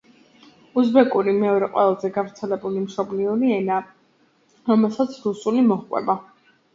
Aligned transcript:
უზბეკური 0.81 1.33
მეორე 1.41 1.67
ყველაზე 1.75 2.09
გავრცელებული 2.15 2.81
მშობლიური 2.85 3.51
ენაა, 3.57 3.83
რომელსაც 4.71 5.19
რუსული 5.27 5.63
მოჰყვება. 5.69 6.17